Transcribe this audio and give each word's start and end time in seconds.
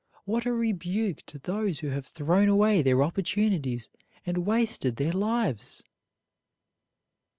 What 0.25 0.47
a 0.47 0.51
rebuke 0.51 1.21
to 1.27 1.37
those 1.37 1.81
who 1.81 1.89
have 1.89 2.07
thrown 2.07 2.47
away 2.49 2.81
their 2.81 3.03
opportunities 3.03 3.87
and 4.25 4.47
wasted 4.47 4.95
their 4.95 5.13
lives! 5.13 5.83